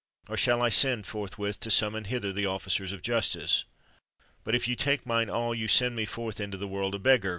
[0.27, 3.65] —or shall I send forthwith to summon hither the officers of justice?"
[4.43, 7.29] "But, if you take mine all, you send me forth into the world a beggar!"